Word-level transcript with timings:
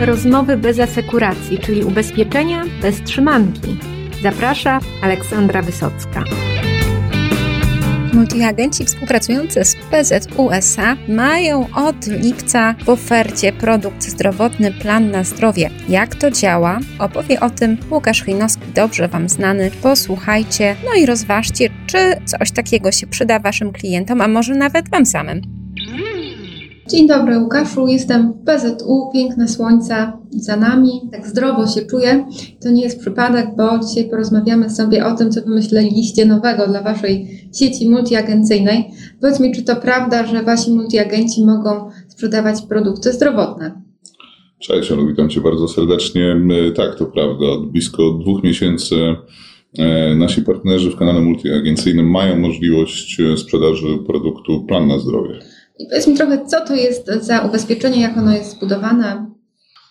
Rozmowy 0.00 0.56
bez 0.56 0.80
asekuracji, 0.80 1.58
czyli 1.58 1.84
ubezpieczenia 1.84 2.64
bez 2.82 3.02
trzymanki. 3.02 3.76
Zaprasza 4.22 4.80
Aleksandra 5.02 5.62
Wysocka. 5.62 6.24
Multiagenci 8.12 8.84
współpracujący 8.84 9.64
z 9.64 9.74
PZ 9.74 10.28
USA 10.36 10.96
mają 11.08 11.66
od 11.74 12.06
lipca 12.06 12.74
w 12.84 12.88
ofercie 12.88 13.52
produkt 13.52 14.02
zdrowotny 14.02 14.72
Plan 14.72 15.10
na 15.10 15.24
Zdrowie. 15.24 15.70
Jak 15.88 16.14
to 16.14 16.30
działa? 16.30 16.78
Opowie 16.98 17.40
o 17.40 17.50
tym 17.50 17.76
Łukasz 17.90 18.22
Chlinowski, 18.22 18.62
dobrze 18.74 19.08
Wam 19.08 19.28
znany. 19.28 19.70
Posłuchajcie, 19.82 20.76
no 20.84 20.94
i 20.94 21.06
rozważcie, 21.06 21.68
czy 21.86 21.98
coś 22.24 22.50
takiego 22.50 22.92
się 22.92 23.06
przyda 23.06 23.38
Waszym 23.38 23.72
klientom, 23.72 24.20
a 24.20 24.28
może 24.28 24.54
nawet 24.54 24.88
Wam 24.88 25.06
samym. 25.06 25.57
Dzień 26.90 27.08
dobry 27.08 27.38
Łukaszu, 27.38 27.86
jestem 27.86 28.32
w 28.32 28.44
PZU, 28.44 29.10
piękne 29.12 29.48
słońce 29.48 30.12
za 30.30 30.56
nami, 30.56 30.90
tak 31.12 31.26
zdrowo 31.26 31.66
się 31.66 31.80
czuję. 31.80 32.26
To 32.62 32.70
nie 32.70 32.82
jest 32.82 33.00
przypadek, 33.00 33.46
bo 33.56 33.78
dzisiaj 33.88 34.10
porozmawiamy 34.10 34.70
sobie 34.70 35.06
o 35.06 35.16
tym, 35.16 35.30
co 35.30 35.42
wymyśliliście 35.42 36.26
nowego 36.26 36.66
dla 36.66 36.82
Waszej 36.82 37.26
sieci 37.58 37.88
multiagencyjnej. 37.90 38.84
Powiedz 39.20 39.40
mi, 39.40 39.54
czy 39.54 39.62
to 39.62 39.76
prawda, 39.76 40.26
że 40.26 40.42
Wasi 40.42 40.70
multiagenci 40.70 41.44
mogą 41.44 41.90
sprzedawać 42.08 42.62
produkty 42.62 43.12
zdrowotne? 43.12 43.82
Cześć, 44.58 44.92
Olu, 44.92 45.06
witam 45.06 45.28
Cię 45.28 45.40
bardzo 45.40 45.68
serdecznie. 45.68 46.36
Tak, 46.76 46.94
to 46.94 47.06
prawda. 47.06 47.46
Od 47.46 47.70
blisko 47.72 48.10
dwóch 48.10 48.42
miesięcy 48.42 48.96
e, 49.78 50.14
nasi 50.14 50.42
partnerzy 50.42 50.90
w 50.90 50.96
kanale 50.96 51.20
multiagencyjnym 51.20 52.10
mają 52.10 52.38
możliwość 52.38 53.20
e, 53.20 53.36
sprzedaży 53.36 53.98
produktu 54.06 54.64
Plan 54.64 54.88
na 54.88 54.98
Zdrowie. 54.98 55.38
I 55.78 55.86
powiedz 55.86 56.06
mi 56.06 56.14
trochę, 56.14 56.46
co 56.46 56.66
to 56.66 56.74
jest 56.74 57.06
za 57.20 57.40
ubezpieczenie, 57.40 58.00
jak 58.00 58.18
ono 58.18 58.34
jest 58.34 58.56
zbudowane? 58.56 59.38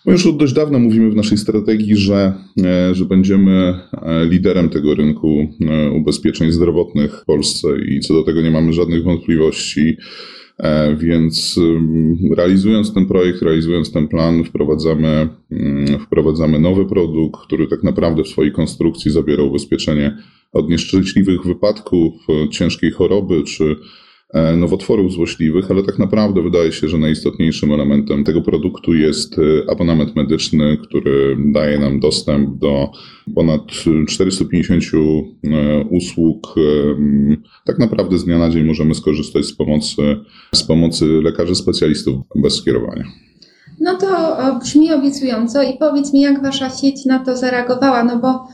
No 0.06 0.12
już 0.12 0.26
od 0.26 0.36
dość 0.36 0.52
dawna 0.52 0.78
mówimy 0.78 1.10
w 1.10 1.16
naszej 1.16 1.38
strategii, 1.38 1.96
że, 1.96 2.34
e, 2.64 2.94
że 2.94 3.04
będziemy 3.04 3.74
e, 3.92 4.24
liderem 4.24 4.68
tego 4.68 4.94
rynku 4.94 5.48
e, 5.60 5.90
ubezpieczeń 5.90 6.52
zdrowotnych 6.52 7.20
w 7.20 7.24
Polsce 7.24 7.68
i 7.88 8.00
co 8.00 8.14
do 8.14 8.22
tego 8.22 8.42
nie 8.42 8.50
mamy 8.50 8.72
żadnych 8.72 9.04
wątpliwości. 9.04 9.96
Więc 10.96 11.60
realizując 12.36 12.94
ten 12.94 13.06
projekt, 13.06 13.42
realizując 13.42 13.92
ten 13.92 14.08
plan, 14.08 14.44
wprowadzamy, 14.44 15.28
mm, 15.50 15.98
wprowadzamy 15.98 16.58
nowy 16.58 16.86
produkt, 16.86 17.40
który 17.40 17.66
tak 17.66 17.82
naprawdę 17.82 18.24
w 18.24 18.28
swojej 18.28 18.52
konstrukcji 18.52 19.10
zabiera 19.10 19.42
ubezpieczenie 19.42 20.16
od 20.52 20.70
nieszczęśliwych 20.70 21.44
wypadków, 21.44 22.12
ciężkiej 22.50 22.90
choroby 22.90 23.42
czy 23.42 23.76
nowotworów 24.56 25.12
złośliwych, 25.12 25.70
ale 25.70 25.82
tak 25.82 25.98
naprawdę 25.98 26.42
wydaje 26.42 26.72
się, 26.72 26.88
że 26.88 26.98
najistotniejszym 26.98 27.72
elementem 27.72 28.24
tego 28.24 28.42
produktu 28.42 28.94
jest 28.94 29.38
e, 29.38 29.70
abonament 29.70 30.16
medyczny, 30.16 30.76
który 30.82 31.36
daje 31.52 31.78
nam 31.78 32.00
dostęp 32.00 32.58
do 32.58 32.90
ponad 33.34 33.60
450 34.08 34.84
e, 34.84 35.84
usług. 35.90 36.54
Tak 37.64 37.78
naprawdę 37.78 38.18
z 38.18 38.24
dnia 38.24 38.38
na 38.38 38.50
dzień 38.50 38.64
możemy 38.64 38.94
skorzystać 38.94 39.46
z 39.46 39.52
pomocy, 39.52 40.16
z 40.54 40.62
pomocy 40.62 41.04
lekarzy 41.04 41.54
specjalistów 41.54 42.16
bez 42.36 42.54
skierowania. 42.56 43.04
No 43.80 43.94
to 43.94 44.36
brzmi 44.60 44.92
obiecująco 44.92 45.62
i 45.62 45.78
powiedz 45.78 46.12
mi, 46.12 46.20
jak 46.20 46.42
wasza 46.42 46.70
sieć 46.70 47.04
na 47.04 47.18
to 47.18 47.36
zareagowała, 47.36 48.04
no 48.04 48.18
bo 48.18 48.46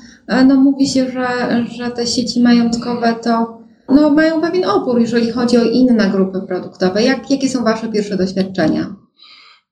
no 0.47 0.56
mówi 0.56 0.88
się, 0.88 1.11
że, 1.11 1.64
że 1.77 1.91
te 1.91 2.06
sieci 2.06 2.41
majątkowe 2.41 3.14
to 3.22 3.63
no, 3.95 4.11
mają 4.11 4.41
pewien 4.41 4.64
opór, 4.64 5.00
jeżeli 5.00 5.33
chodzi 5.33 5.56
o 5.56 5.64
inne 5.64 6.11
grupy 6.11 6.39
produktowe. 6.48 7.03
Jak, 7.03 7.31
jakie 7.31 7.48
są 7.48 7.64
Wasze 7.64 7.89
pierwsze 7.89 8.17
doświadczenia? 8.17 8.95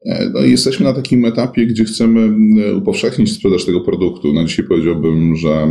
E, 0.06 0.30
no, 0.34 0.40
jesteśmy 0.40 0.86
na 0.86 0.92
takim 0.92 1.24
etapie, 1.24 1.66
gdzie 1.66 1.84
chcemy 1.84 2.28
upowszechnić 2.76 3.32
sprzedaż 3.32 3.64
tego 3.64 3.80
produktu. 3.80 4.32
Na 4.32 4.44
dzisiaj 4.44 4.64
powiedziałbym, 4.68 5.36
że 5.36 5.50
e, 5.50 5.68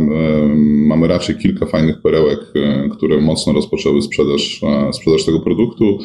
mamy 0.86 1.08
raczej 1.08 1.36
kilka 1.36 1.66
fajnych 1.66 2.02
perełek, 2.02 2.38
e, 2.54 2.88
które 2.88 3.20
mocno 3.20 3.52
rozpoczęły 3.52 4.02
sprzedaż, 4.02 4.60
sprzedaż 4.92 5.24
tego 5.24 5.40
produktu. 5.40 5.98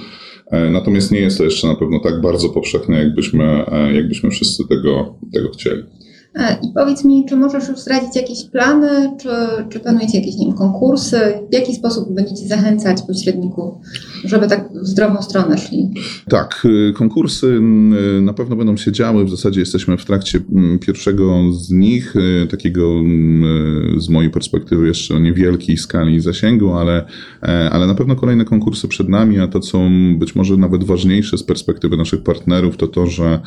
Natomiast 0.71 1.11
nie 1.11 1.19
jest 1.19 1.37
to 1.37 1.43
jeszcze 1.43 1.67
na 1.67 1.75
pewno 1.75 1.99
tak 1.99 2.21
bardzo 2.21 2.49
powszechne, 2.49 2.97
jakbyśmy, 2.97 3.65
jakbyśmy 3.93 4.31
wszyscy 4.31 4.67
tego, 4.67 5.15
tego 5.33 5.49
chcieli. 5.49 5.83
E, 6.37 6.57
I 6.63 6.73
powiedz 6.73 7.05
mi, 7.05 7.25
czy 7.29 7.35
możesz 7.35 7.67
już 7.67 7.79
zdradzić 7.79 8.15
jakieś 8.15 8.43
plany, 8.43 9.11
czy, 9.21 9.29
czy 9.69 9.79
planujecie 9.79 10.19
jakieś 10.19 10.35
nie 10.35 10.53
konkursy? 10.53 11.19
W 11.51 11.53
jaki 11.53 11.75
sposób 11.75 12.13
będziecie 12.13 12.47
zachęcać 12.47 13.01
pośredników, 13.01 13.75
żeby 14.23 14.47
tak 14.47 14.69
w 14.73 14.87
zdrową 14.87 15.21
stronę 15.21 15.57
szli? 15.57 15.93
Tak, 16.29 16.65
y, 16.65 16.93
konkursy 16.93 17.47
y, 18.17 18.21
na 18.21 18.33
pewno 18.33 18.55
będą 18.55 18.77
się 18.77 18.91
działy. 18.91 19.25
W 19.25 19.29
zasadzie 19.29 19.59
jesteśmy 19.59 19.97
w 19.97 20.05
trakcie 20.05 20.39
mm, 20.51 20.79
pierwszego 20.79 21.53
z 21.53 21.71
nich, 21.71 22.15
y, 22.15 22.47
takiego 22.47 22.91
mm, 22.91 24.01
z 24.01 24.09
mojej 24.09 24.31
perspektywy 24.31 24.87
jeszcze 24.87 25.15
o 25.15 25.19
niewielkiej 25.19 25.77
skali 25.77 26.19
zasięgu, 26.19 26.73
ale, 26.73 27.05
e, 27.43 27.69
ale 27.69 27.87
na 27.87 27.95
pewno 27.95 28.15
kolejne 28.15 28.45
konkursy 28.45 28.87
przed 28.87 29.09
nami, 29.09 29.39
a 29.39 29.47
to 29.47 29.59
co 29.59 29.79
być 30.17 30.35
może 30.35 30.57
nawet 30.57 30.83
ważniejsze 30.83 31.37
z 31.37 31.43
perspektywy 31.43 31.97
naszych 31.97 32.23
partnerów, 32.23 32.77
to 32.77 32.87
to, 32.87 33.07
że 33.07 33.39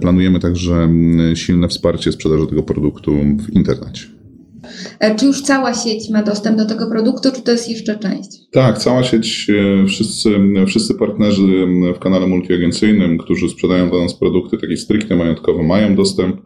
planujemy 0.00 0.40
także 0.40 0.88
silne 1.34 1.68
wsparcie 1.68 2.12
sprzedaży 2.12 2.46
tego 2.46 2.62
produktu 2.62 3.12
w 3.46 3.52
internecie. 3.52 4.06
E, 4.98 5.14
czy 5.16 5.26
już 5.26 5.42
cała 5.42 5.74
sieć 5.74 6.10
ma 6.10 6.22
dostęp 6.22 6.58
do 6.58 6.66
tego 6.66 6.86
produktu, 6.86 7.28
czy 7.34 7.42
to 7.42 7.52
jest 7.52 7.70
jeszcze 7.70 7.98
część? 7.98 8.28
Tak, 8.52 8.78
cała 8.78 9.02
sieć, 9.02 9.50
e, 9.50 9.86
wszyscy, 9.86 10.30
wszyscy 10.66 10.94
partnerzy 10.94 11.66
w 11.96 11.98
kanale 11.98 12.26
multiagencyjnym, 12.26 13.18
którzy 13.18 13.48
sprzedają 13.48 13.90
dla 13.90 14.02
nas 14.02 14.14
produkty 14.14 14.58
takie 14.58 14.76
stricte 14.76 15.16
majątkowe, 15.16 15.62
mają 15.62 15.94
dostęp 15.94 16.36
E, 16.36 16.44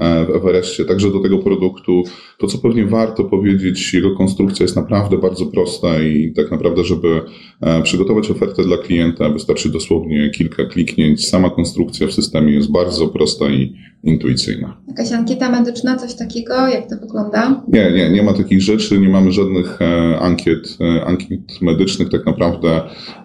w 0.00 0.36
Everestie, 0.36 0.84
także 0.84 1.10
do 1.10 1.20
tego 1.20 1.38
produktu. 1.38 2.02
To, 2.38 2.46
co 2.46 2.58
pewnie 2.58 2.86
warto 2.86 3.24
powiedzieć, 3.24 3.94
jego 3.94 4.16
konstrukcja 4.16 4.64
jest 4.64 4.76
naprawdę 4.76 5.18
bardzo 5.18 5.46
prosta 5.46 6.02
i 6.02 6.32
tak 6.36 6.50
naprawdę, 6.50 6.84
żeby 6.84 7.22
e, 7.60 7.82
przygotować 7.82 8.30
ofertę 8.30 8.62
dla 8.62 8.76
klienta, 8.76 9.28
wystarczy 9.28 9.68
dosłownie 9.68 10.30
kilka 10.30 10.64
kliknięć. 10.64 11.28
Sama 11.28 11.50
konstrukcja 11.50 12.06
w 12.06 12.12
systemie 12.12 12.52
jest 12.52 12.72
bardzo 12.72 13.08
prosta 13.08 13.48
i 13.50 13.74
intuicyjna. 14.08 14.76
Jakaś 14.88 15.12
ankieta 15.12 15.50
medyczna, 15.50 15.96
coś 15.96 16.14
takiego? 16.14 16.68
Jak 16.68 16.90
to 16.90 16.96
wygląda? 16.96 17.62
Nie, 17.68 17.92
nie, 17.92 18.10
nie 18.10 18.22
ma 18.22 18.32
takich 18.32 18.62
rzeczy, 18.62 18.98
nie 18.98 19.08
mamy 19.08 19.32
żadnych 19.32 19.82
e, 19.82 20.18
ankiet, 20.18 20.78
ankiet 21.06 21.62
medycznych. 21.62 22.08
Tak 22.10 22.26
naprawdę 22.26 22.80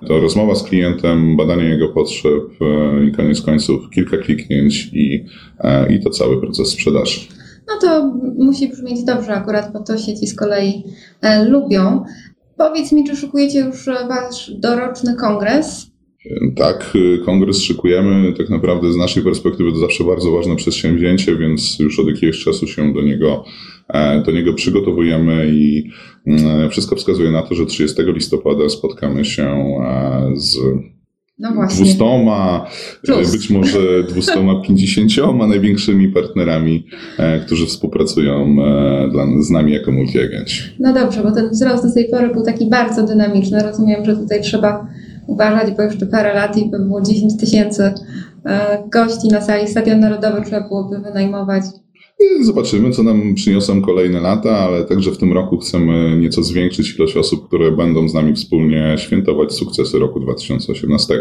to 0.08 0.20
rozmowa 0.20 0.56
z 0.56 0.64
klientem, 0.64 1.38
badanie 1.38 1.64
jego 1.64 1.90
potrzeb 1.90 2.44
i 3.08 3.12
koniec 3.12 3.42
końców 3.42 3.90
kilka 3.90 4.18
kliknięć 4.18 4.90
i, 4.94 5.26
i 5.90 6.04
to 6.04 6.10
cały 6.10 6.42
proces 6.42 6.70
sprzedaży. 6.70 7.20
No 7.68 7.74
to 7.82 8.14
musi 8.38 8.70
brzmieć 8.70 9.04
dobrze, 9.04 9.34
akurat 9.34 9.74
bo 9.74 9.80
to 9.80 9.98
sieci 9.98 10.28
z 10.28 10.36
kolei 10.36 10.84
e, 11.22 11.46
lubią. 11.46 12.04
Powiedz 12.58 12.92
mi, 12.92 13.04
czy 13.04 13.16
szykujecie 13.16 13.60
już 13.60 13.86
wasz 13.86 14.52
doroczny 14.52 15.16
kongres? 15.16 15.93
Tak, 16.56 16.94
kongres 17.26 17.62
szykujemy. 17.62 18.34
Tak 18.38 18.50
naprawdę 18.50 18.94
z 18.94 18.96
naszej 18.96 19.24
perspektywy 19.24 19.72
to 19.72 19.78
zawsze 19.78 20.04
bardzo 20.04 20.32
ważne 20.32 20.56
przedsięwzięcie, 20.56 21.36
więc 21.36 21.80
już 21.80 22.00
od 22.00 22.08
jakiegoś 22.08 22.44
czasu 22.44 22.68
się 22.68 22.94
do 22.94 23.02
niego, 23.02 23.46
e, 23.88 24.22
do 24.22 24.32
niego 24.32 24.54
przygotowujemy 24.54 25.48
i 25.54 25.90
mm, 26.28 26.70
wszystko 26.70 26.96
wskazuje 26.96 27.32
na 27.32 27.42
to, 27.42 27.56
że 27.56 27.66
30 27.66 28.02
listopada 28.02 28.70
spotkamy 28.70 29.26
się 29.26 29.44
e, 29.44 30.32
z 30.36 30.58
no 31.40 31.54
właśnie. 31.54 31.86
dwustoma, 31.86 32.66
Plus. 33.06 33.32
być 33.32 33.50
może 33.50 34.04
dwustoma 34.04 34.62
pięćdziesięcioma 34.62 35.48
największymi 35.48 36.08
partnerami, 36.08 36.88
e, 37.18 37.40
którzy 37.40 37.66
współpracują 37.66 38.56
e, 38.66 39.10
dla, 39.12 39.26
z 39.42 39.50
nami 39.50 39.74
jako 39.74 39.92
multiagenci. 39.92 40.62
No 40.80 40.94
dobrze, 40.94 41.24
bo 41.24 41.32
ten 41.32 41.50
wzrost 41.50 41.88
do 41.88 41.94
tej 41.94 42.10
pory 42.10 42.30
był 42.34 42.44
taki 42.44 42.70
bardzo 42.70 43.06
dynamiczny. 43.08 43.64
Rozumiem, 43.64 44.06
że 44.06 44.16
tutaj 44.16 44.42
trzeba 44.42 44.88
uważać, 45.28 45.74
bo 45.78 45.84
jeszcze 45.84 46.06
parę 46.06 46.34
lat 46.34 46.58
i 46.58 46.70
by 46.70 46.80
było 46.80 47.02
10 47.02 47.38
tysięcy 47.38 47.94
e, 48.46 48.84
gości 48.90 49.28
na 49.28 49.42
sali 49.42 49.68
Stadion 49.68 50.00
Narodowy 50.00 50.42
trzeba 50.42 50.68
byłoby 50.68 51.00
wynajmować. 51.00 51.64
Zobaczymy, 52.42 52.92
co 52.92 53.04
nam 53.04 53.36
przyniosą 53.36 53.82
kolejne 53.82 54.20
lata, 54.20 54.58
ale 54.58 54.84
także 54.84 55.12
w 55.12 55.18
tym 55.18 55.34
roku 55.34 55.58
chcemy 55.58 56.18
nieco 56.18 56.44
zwiększyć 56.44 56.96
ilość 56.96 57.18
osób, 57.18 57.48
które 57.48 57.72
będą 57.72 58.10
z 58.10 58.14
nami 58.14 58.34
wspólnie 58.34 58.96
świętować 58.98 59.54
sukcesy 59.54 60.00
roku 60.00 60.20
2018. 60.20 61.14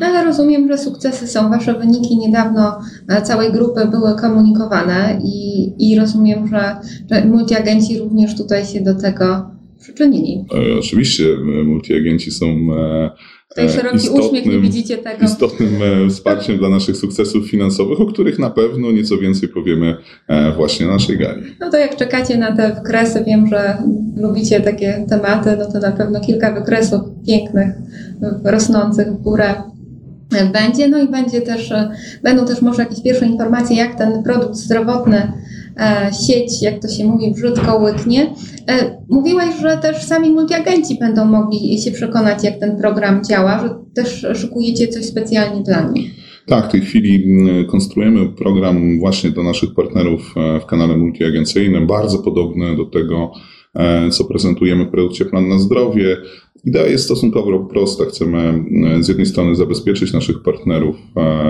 No 0.00 0.06
ale 0.06 0.24
rozumiem, 0.24 0.68
że 0.68 0.78
sukcesy 0.78 1.26
są. 1.26 1.50
Wasze 1.50 1.74
wyniki 1.74 2.16
niedawno 2.16 2.78
e, 3.08 3.22
całej 3.22 3.52
grupy 3.52 3.86
były 3.90 4.16
komunikowane 4.16 5.20
i, 5.24 5.72
i 5.90 5.98
rozumiem, 5.98 6.48
że, 6.48 6.76
że 7.10 7.24
multiagenci 7.24 7.98
również 7.98 8.36
tutaj 8.36 8.66
się 8.66 8.80
do 8.80 8.94
tego 8.94 9.50
przyczynili. 9.80 10.44
E, 10.54 10.78
oczywiście, 10.78 11.24
e, 11.24 11.64
multiagenci 11.64 12.30
są 12.30 12.46
Tutaj 13.50 13.66
e, 13.66 13.68
szeroki 13.68 14.08
uśmiech, 14.08 14.46
nie 14.46 14.60
widzicie 14.60 14.98
tego. 14.98 15.24
Istotnym 15.24 15.68
e, 15.82 16.08
wsparciem 16.10 16.58
dla 16.58 16.68
naszych 16.68 16.96
sukcesów 16.96 17.50
finansowych, 17.50 18.00
o 18.00 18.06
których 18.06 18.38
na 18.38 18.50
pewno 18.50 18.92
nieco 18.92 19.18
więcej 19.18 19.48
powiemy 19.48 19.96
e, 20.28 20.52
właśnie 20.52 20.86
na 20.86 20.92
naszej 20.92 21.18
gali. 21.18 21.42
No 21.60 21.70
to 21.70 21.76
jak 21.76 21.96
czekacie 21.96 22.38
na 22.38 22.56
te 22.56 22.74
wykresy, 22.74 23.24
wiem, 23.26 23.46
że 23.46 23.82
lubicie 24.16 24.60
takie 24.60 25.06
tematy, 25.08 25.56
no 25.58 25.72
to 25.72 25.78
na 25.78 25.92
pewno 25.92 26.20
kilka 26.20 26.54
wykresów 26.54 27.00
pięknych, 27.26 27.68
rosnących 28.44 29.08
w 29.08 29.22
górę 29.22 29.54
będzie. 30.52 30.88
No 30.88 31.02
i 31.02 31.08
będzie 31.08 31.40
też, 31.40 31.72
będą 32.22 32.46
też 32.46 32.62
może 32.62 32.82
jakieś 32.82 33.02
pierwsze 33.02 33.26
informacje, 33.26 33.76
jak 33.76 33.98
ten 33.98 34.22
produkt 34.22 34.54
zdrowotny 34.54 35.32
sieć, 36.26 36.62
jak 36.62 36.82
to 36.82 36.88
się 36.88 37.04
mówi, 37.04 37.34
brzydko 37.34 37.76
łyknie. 37.78 38.34
Mówiłaś, 39.08 39.54
że 39.60 39.78
też 39.82 40.02
sami 40.02 40.30
multiagenci 40.30 40.98
będą 40.98 41.24
mogli 41.24 41.78
się 41.78 41.90
przekonać, 41.90 42.44
jak 42.44 42.58
ten 42.58 42.76
program 42.76 43.24
działa, 43.24 43.58
że 43.58 43.74
też 43.94 44.26
szykujecie 44.34 44.88
coś 44.88 45.04
specjalnie 45.04 45.62
dla 45.62 45.82
nich. 45.82 46.10
Tak, 46.46 46.68
w 46.68 46.72
tej 46.72 46.80
chwili 46.80 47.24
mm, 47.24 47.66
konstruujemy 47.66 48.28
program 48.28 48.98
właśnie 48.98 49.30
dla 49.30 49.42
naszych 49.42 49.74
partnerów 49.74 50.34
e, 50.36 50.60
w 50.60 50.66
kanale 50.66 50.96
multiagencyjnym, 50.96 51.86
bardzo 51.86 52.18
podobny 52.18 52.76
do 52.76 52.84
tego, 52.84 53.32
e, 53.34 53.59
co 54.10 54.24
prezentujemy 54.24 54.84
w 54.84 54.90
produkcie 54.90 55.24
Plan 55.24 55.48
na 55.48 55.58
Zdrowie. 55.58 56.16
Idea 56.64 56.86
jest 56.86 57.04
stosunkowo 57.04 57.58
prosta. 57.58 58.04
Chcemy 58.04 58.64
e, 58.98 59.02
z 59.02 59.08
jednej 59.08 59.26
strony 59.26 59.56
zabezpieczyć 59.56 60.12
naszych 60.12 60.42
partnerów 60.42 60.96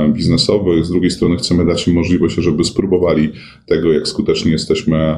biznesowych, 0.09 0.85
z 0.87 0.91
drugiej 0.91 1.11
strony 1.11 1.37
chcemy 1.37 1.67
dać 1.67 1.89
im 1.89 1.95
możliwość, 1.95 2.35
żeby 2.35 2.65
spróbowali 2.65 3.33
tego, 3.67 3.93
jak 3.93 4.09
skutecznie 4.09 4.53
jesteśmy 4.53 5.17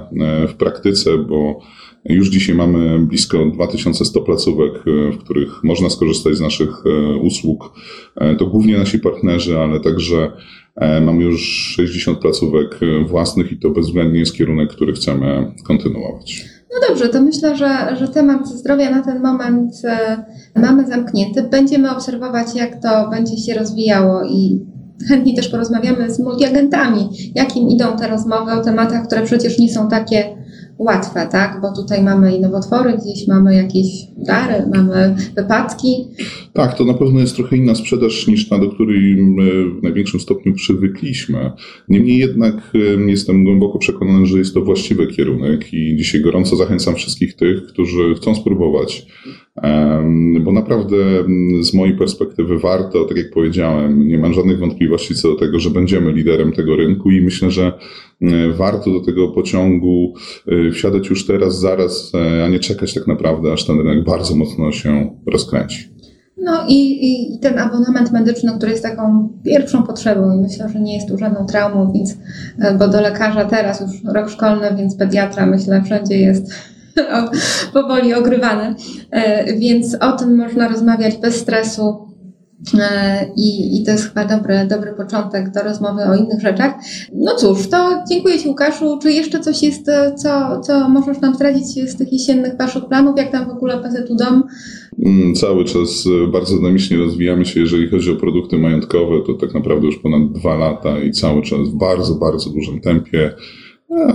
w 0.48 0.54
praktyce, 0.54 1.18
bo 1.18 1.60
już 2.04 2.28
dzisiaj 2.28 2.54
mamy 2.54 2.98
blisko 2.98 3.46
2100 3.46 4.20
placówek, 4.20 4.72
e, 4.74 5.12
w 5.12 5.18
których 5.18 5.64
można 5.64 5.90
skorzystać 5.90 6.36
z 6.36 6.40
naszych 6.40 6.70
e, 6.86 7.16
usług. 7.16 7.72
E, 8.16 8.36
to 8.36 8.46
głównie 8.46 8.78
nasi 8.78 8.98
partnerzy, 8.98 9.58
ale 9.58 9.80
także 9.80 10.32
mamy 11.02 11.24
już 11.24 11.42
60 11.76 12.18
placówek 12.18 12.80
własnych 13.06 13.52
i 13.52 13.56
to 13.56 13.70
bezwzględnie 13.70 14.18
jest 14.18 14.36
kierunek, 14.36 14.70
który 14.70 14.92
chcemy 14.92 15.52
kontynuować. 15.64 16.44
No 16.72 16.88
dobrze, 16.88 17.08
to 17.08 17.22
myślę, 17.22 17.56
że, 17.56 17.96
że 17.96 18.08
temat 18.08 18.48
zdrowia 18.48 18.90
na 18.90 19.02
ten 19.02 19.22
moment 19.22 19.74
mamy 20.56 20.86
zamknięty. 20.86 21.42
Będziemy 21.42 21.90
obserwować, 21.90 22.54
jak 22.54 22.82
to 22.82 23.10
będzie 23.10 23.36
się 23.36 23.54
rozwijało 23.54 24.24
i 24.24 24.60
chętnie 25.08 25.36
też 25.36 25.48
porozmawiamy 25.48 26.10
z 26.10 26.18
multiagentami, 26.18 27.08
jakim 27.34 27.68
idą 27.68 27.96
te 27.96 28.08
rozmowy 28.08 28.52
o 28.52 28.64
tematach, 28.64 29.06
które 29.06 29.22
przecież 29.22 29.58
nie 29.58 29.72
są 29.72 29.88
takie 29.88 30.41
łatwe, 30.78 31.28
tak? 31.32 31.60
Bo 31.62 31.72
tutaj 31.82 32.02
mamy 32.02 32.36
i 32.36 32.40
nowotwory, 32.40 32.92
gdzieś 32.92 33.28
mamy 33.28 33.54
jakieś 33.54 33.86
dary, 34.16 34.64
mamy 34.74 35.16
wypadki. 35.36 36.04
Tak, 36.52 36.78
to 36.78 36.84
na 36.84 36.94
pewno 36.94 37.20
jest 37.20 37.36
trochę 37.36 37.56
inna 37.56 37.74
sprzedaż 37.74 38.26
niż 38.26 38.48
ta, 38.48 38.58
do 38.58 38.68
której 38.68 39.16
my 39.16 39.70
w 39.70 39.82
największym 39.82 40.20
stopniu 40.20 40.54
przywykliśmy. 40.54 41.52
Niemniej 41.88 42.18
jednak 42.18 42.54
jestem 43.06 43.44
głęboko 43.44 43.78
przekonany, 43.78 44.26
że 44.26 44.38
jest 44.38 44.54
to 44.54 44.60
właściwy 44.60 45.06
kierunek 45.06 45.74
i 45.74 45.96
dzisiaj 45.96 46.20
gorąco 46.20 46.56
zachęcam 46.56 46.94
wszystkich 46.94 47.36
tych, 47.36 47.66
którzy 47.66 48.14
chcą 48.14 48.34
spróbować 48.34 49.06
bo 50.40 50.52
naprawdę 50.52 50.96
z 51.62 51.74
mojej 51.74 51.96
perspektywy 51.96 52.58
warto, 52.58 53.04
tak 53.04 53.16
jak 53.16 53.30
powiedziałem, 53.30 54.08
nie 54.08 54.18
mam 54.18 54.34
żadnych 54.34 54.58
wątpliwości 54.58 55.14
co 55.14 55.28
do 55.28 55.36
tego, 55.36 55.60
że 55.60 55.70
będziemy 55.70 56.12
liderem 56.12 56.52
tego 56.52 56.76
rynku 56.76 57.10
i 57.10 57.20
myślę, 57.20 57.50
że 57.50 57.72
warto 58.54 58.90
do 58.90 59.00
tego 59.00 59.28
pociągu 59.28 60.14
y, 60.68 60.70
wsiadać 60.70 61.10
już 61.10 61.26
teraz, 61.26 61.58
zaraz, 61.58 62.12
e, 62.14 62.44
a 62.44 62.48
nie 62.48 62.58
czekać 62.58 62.94
tak 62.94 63.06
naprawdę, 63.06 63.52
aż 63.52 63.66
ten 63.66 63.78
rynek 63.78 64.04
bardzo 64.04 64.34
mocno 64.36 64.72
się 64.72 65.16
rozkręci. 65.26 65.92
No 66.36 66.64
i, 66.68 66.98
i, 67.02 67.38
ten 67.38 67.58
abonament 67.58 68.12
medyczny, 68.12 68.52
który 68.56 68.72
jest 68.72 68.82
taką 68.82 69.28
pierwszą 69.44 69.82
potrzebą 69.82 70.38
i 70.38 70.40
myślę, 70.40 70.68
że 70.68 70.80
nie 70.80 70.94
jest 70.94 71.08
tu 71.08 71.18
żadną 71.18 71.46
traumą, 71.46 71.92
więc, 71.92 72.16
e, 72.58 72.74
bo 72.78 72.88
do 72.88 73.00
lekarza 73.00 73.44
teraz 73.44 73.80
już 73.80 74.14
rok 74.14 74.30
szkolny, 74.30 74.76
więc 74.78 74.96
pediatra 74.96 75.46
myślę 75.46 75.82
wszędzie 75.84 76.18
jest 76.18 76.71
powoli 77.74 78.14
ogrywany, 78.14 78.74
e, 79.10 79.56
więc 79.56 79.96
o 80.00 80.12
tym 80.12 80.36
można 80.36 80.68
rozmawiać 80.68 81.16
bez 81.16 81.36
stresu. 81.36 82.12
E, 82.80 83.30
I, 83.36 83.80
I 83.80 83.84
to 83.84 83.90
jest 83.90 84.08
chyba 84.08 84.24
dobry, 84.24 84.66
dobry 84.70 84.92
początek 84.92 85.50
do 85.50 85.62
rozmowy 85.62 86.02
o 86.02 86.14
innych 86.14 86.40
rzeczach. 86.40 86.74
No 87.14 87.34
cóż, 87.36 87.68
to 87.68 88.02
dziękuję 88.10 88.38
Ci 88.38 88.48
Łukaszu. 88.48 88.98
Czy 89.02 89.12
jeszcze 89.12 89.40
coś 89.40 89.62
jest, 89.62 89.88
e, 89.88 90.14
co, 90.14 90.60
co 90.60 90.88
możesz 90.88 91.20
nam 91.20 91.34
zdradzić 91.34 91.90
z 91.90 91.96
tych 91.96 92.12
jesiennych 92.12 92.58
Waszych 92.58 92.84
planów? 92.88 93.14
Jak 93.16 93.32
tam 93.32 93.46
w 93.46 93.50
ogóle 93.50 93.78
PZU 93.78 94.16
Dom? 94.16 94.42
Mm, 95.04 95.34
cały 95.34 95.64
czas 95.64 96.04
bardzo 96.32 96.56
dynamicznie 96.56 96.96
rozwijamy 96.96 97.44
się, 97.46 97.60
jeżeli 97.60 97.90
chodzi 97.90 98.10
o 98.10 98.16
produkty 98.16 98.58
majątkowe, 98.58 99.16
to 99.26 99.34
tak 99.34 99.54
naprawdę 99.54 99.86
już 99.86 99.98
ponad 99.98 100.32
dwa 100.32 100.54
lata 100.54 100.98
i 100.98 101.10
cały 101.10 101.42
czas 101.42 101.68
w 101.68 101.74
bardzo, 101.74 102.14
bardzo 102.14 102.50
dużym 102.50 102.80
tempie 102.80 103.32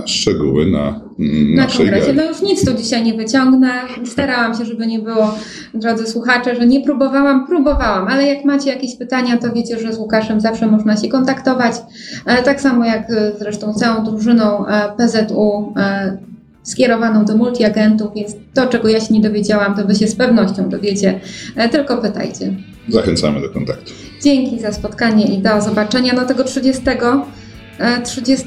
szczegóły 0.06 0.66
na, 0.66 1.00
na 1.18 1.62
naszej 1.62 1.86
kongresie. 1.86 2.12
No 2.12 2.24
już 2.24 2.42
nic 2.42 2.64
tu 2.64 2.74
dzisiaj 2.74 3.04
nie 3.04 3.14
wyciągnę. 3.14 3.72
Starałam 4.04 4.54
się, 4.54 4.64
żeby 4.64 4.86
nie 4.86 4.98
było, 4.98 5.34
drodzy 5.74 6.06
słuchacze, 6.06 6.56
że 6.56 6.66
nie 6.66 6.80
próbowałam, 6.84 7.46
próbowałam, 7.46 8.08
ale 8.08 8.26
jak 8.26 8.44
macie 8.44 8.70
jakieś 8.70 8.96
pytania, 8.96 9.36
to 9.36 9.52
wiecie, 9.52 9.78
że 9.78 9.92
z 9.92 9.98
Łukaszem 9.98 10.40
zawsze 10.40 10.66
można 10.66 10.96
się 10.96 11.08
kontaktować. 11.08 11.74
E, 12.26 12.42
tak 12.42 12.60
samo 12.60 12.84
jak 12.84 13.10
e, 13.10 13.32
zresztą 13.38 13.74
całą 13.74 14.04
drużyną 14.04 14.66
e, 14.66 14.92
PZU 14.96 15.72
skierowaną 16.62 17.24
do 17.24 17.36
multiagentów, 17.36 18.14
więc 18.14 18.36
to, 18.54 18.66
czego 18.66 18.88
ja 18.88 19.00
się 19.00 19.14
nie 19.14 19.20
dowiedziałam, 19.20 19.76
to 19.76 19.84
wy 19.84 19.94
się 19.94 20.08
z 20.08 20.14
pewnością 20.14 20.68
dowiecie. 20.68 21.20
Tylko 21.72 21.98
pytajcie. 21.98 22.54
Zachęcamy 22.88 23.40
do 23.40 23.50
kontaktu. 23.50 23.92
Dzięki 24.22 24.60
za 24.60 24.72
spotkanie 24.72 25.24
i 25.26 25.38
do 25.38 25.60
zobaczenia 25.60 26.12
no 26.12 26.24
tego 26.24 26.44
30 26.44 26.82
30 28.04 28.46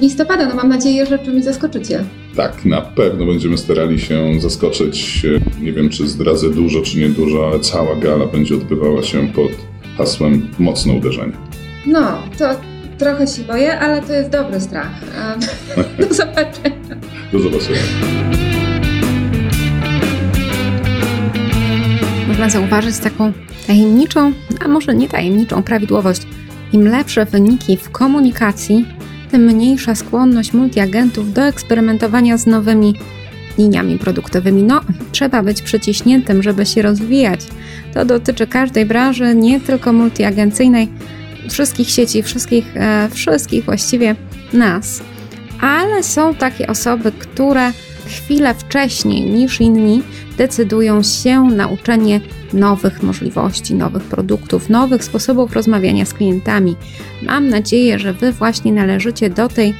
listopada. 0.00 0.46
No 0.48 0.54
mam 0.54 0.68
nadzieję, 0.68 1.06
że 1.06 1.18
czymś 1.18 1.44
zaskoczycie. 1.44 2.04
Tak, 2.36 2.64
na 2.64 2.80
pewno 2.80 3.26
będziemy 3.26 3.58
starali 3.58 4.00
się 4.00 4.40
zaskoczyć. 4.40 5.26
Nie 5.60 5.72
wiem, 5.72 5.88
czy 5.88 6.08
zdradzę 6.08 6.50
dużo, 6.50 6.82
czy 6.82 6.98
nie 6.98 7.08
dużo, 7.08 7.48
ale 7.48 7.60
cała 7.60 7.96
gala 7.96 8.26
będzie 8.26 8.54
odbywała 8.54 9.02
się 9.02 9.28
pod 9.28 9.50
hasłem 9.98 10.48
mocne 10.58 10.92
uderzenie. 10.92 11.32
No, 11.86 12.22
to 12.38 12.44
trochę 12.98 13.26
się 13.26 13.42
boję, 13.42 13.78
ale 13.78 14.02
to 14.02 14.12
jest 14.12 14.30
dobry 14.30 14.60
strach. 14.60 14.90
Do 15.98 16.14
zobaczenia. 16.14 16.76
Do 17.32 17.38
zobaczenia. 17.38 17.78
Można 22.28 22.50
zauważyć 22.50 22.98
taką 22.98 23.32
tajemniczą, 23.66 24.32
a 24.64 24.68
może 24.68 24.94
nie 24.94 25.08
tajemniczą 25.08 25.62
prawidłowość 25.62 26.22
im 26.72 26.88
lepsze 26.88 27.24
wyniki 27.24 27.76
w 27.76 27.90
komunikacji, 27.90 28.86
tym 29.30 29.42
mniejsza 29.42 29.94
skłonność 29.94 30.52
multiagentów 30.52 31.32
do 31.32 31.42
eksperymentowania 31.42 32.38
z 32.38 32.46
nowymi 32.46 32.94
liniami 33.58 33.98
produktowymi. 33.98 34.62
No, 34.62 34.80
trzeba 35.12 35.42
być 35.42 35.62
przyciśniętym, 35.62 36.42
żeby 36.42 36.66
się 36.66 36.82
rozwijać. 36.82 37.40
To 37.94 38.04
dotyczy 38.04 38.46
każdej 38.46 38.86
branży, 38.86 39.34
nie 39.34 39.60
tylko 39.60 39.92
multiagencyjnej, 39.92 40.88
wszystkich 41.48 41.90
sieci, 41.90 42.22
wszystkich, 42.22 42.76
e, 42.76 43.08
wszystkich 43.12 43.64
właściwie 43.64 44.16
nas. 44.52 45.02
Ale 45.60 46.02
są 46.02 46.34
takie 46.34 46.66
osoby, 46.66 47.12
które 47.12 47.72
chwilę 48.08 48.54
wcześniej 48.54 49.20
niż 49.20 49.60
inni 49.60 50.02
decydują 50.36 51.02
się 51.02 51.42
na 51.42 51.66
uczenie 51.66 52.20
nowych 52.52 53.02
możliwości, 53.02 53.74
nowych 53.74 54.02
produktów, 54.02 54.68
nowych 54.68 55.04
sposobów 55.04 55.52
rozmawiania 55.52 56.04
z 56.04 56.14
klientami. 56.14 56.76
Mam 57.22 57.48
nadzieję, 57.48 57.98
że 57.98 58.12
Wy 58.12 58.32
właśnie 58.32 58.72
należycie 58.72 59.30
do 59.30 59.48
tej 59.48 59.74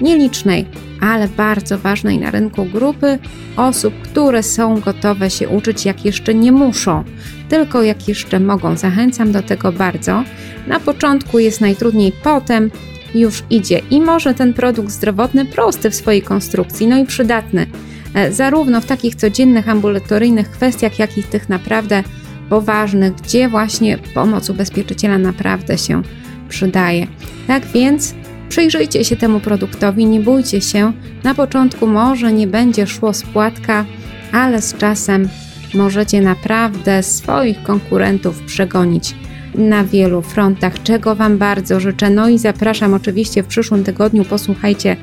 nielicznej, 0.00 0.66
ale 1.00 1.28
bardzo 1.28 1.78
ważnej 1.78 2.18
na 2.18 2.30
rynku 2.30 2.64
grupy 2.64 3.18
osób, 3.56 3.94
które 4.02 4.42
są 4.42 4.80
gotowe 4.80 5.30
się 5.30 5.48
uczyć, 5.48 5.84
jak 5.84 6.04
jeszcze 6.04 6.34
nie 6.34 6.52
muszą, 6.52 7.04
tylko 7.48 7.82
jak 7.82 8.08
jeszcze 8.08 8.40
mogą. 8.40 8.76
Zachęcam 8.76 9.32
do 9.32 9.42
tego 9.42 9.72
bardzo. 9.72 10.24
Na 10.66 10.80
początku 10.80 11.38
jest 11.38 11.60
najtrudniej, 11.60 12.12
potem 12.22 12.70
już 13.14 13.42
idzie 13.50 13.80
i 13.90 14.00
może 14.00 14.34
ten 14.34 14.54
produkt 14.54 14.90
zdrowotny 14.90 15.44
prosty 15.44 15.90
w 15.90 15.94
swojej 15.94 16.22
konstrukcji, 16.22 16.86
no 16.86 16.98
i 16.98 17.06
przydatny 17.06 17.66
E, 18.14 18.32
zarówno 18.32 18.80
w 18.80 18.86
takich 18.86 19.14
codziennych, 19.14 19.68
ambulatoryjnych 19.68 20.50
kwestiach, 20.50 20.98
jak 20.98 21.18
i 21.18 21.22
tych 21.22 21.48
naprawdę 21.48 22.02
poważnych, 22.48 23.14
gdzie 23.14 23.48
właśnie 23.48 23.98
pomoc 24.14 24.50
ubezpieczyciela 24.50 25.18
naprawdę 25.18 25.78
się 25.78 26.02
przydaje. 26.48 27.06
Tak 27.46 27.66
więc 27.66 28.14
przyjrzyjcie 28.48 29.04
się 29.04 29.16
temu 29.16 29.40
produktowi, 29.40 30.06
nie 30.06 30.20
bójcie 30.20 30.60
się. 30.60 30.92
Na 31.24 31.34
początku 31.34 31.86
może 31.86 32.32
nie 32.32 32.46
będzie 32.46 32.86
szło 32.86 33.12
spłatka, 33.12 33.84
ale 34.32 34.62
z 34.62 34.76
czasem 34.76 35.28
możecie 35.74 36.20
naprawdę 36.20 37.02
swoich 37.02 37.62
konkurentów 37.62 38.42
przegonić 38.42 39.14
na 39.54 39.84
wielu 39.84 40.22
frontach, 40.22 40.82
czego 40.82 41.14
Wam 41.14 41.38
bardzo 41.38 41.80
życzę. 41.80 42.10
No 42.10 42.28
i 42.28 42.38
zapraszam 42.38 42.94
oczywiście 42.94 43.42
w 43.42 43.46
przyszłym 43.46 43.84
tygodniu, 43.84 44.24
posłuchajcie 44.24 44.96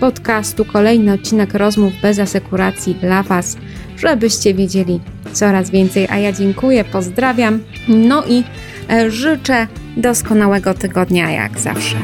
podcastu 0.00 0.64
kolejny 0.64 1.12
odcinek 1.12 1.54
rozmów 1.54 1.92
bez 2.02 2.18
asekuracji 2.18 2.94
dla 2.94 3.22
Was, 3.22 3.56
żebyście 3.96 4.54
wiedzieli 4.54 5.00
coraz 5.32 5.70
więcej. 5.70 6.06
A 6.10 6.18
ja 6.18 6.32
dziękuję, 6.32 6.84
pozdrawiam, 6.84 7.60
no 7.88 8.24
i 8.28 8.44
e, 8.90 9.10
życzę 9.10 9.66
doskonałego 9.96 10.74
tygodnia 10.74 11.30
jak 11.30 11.58
zawsze. 11.58 11.96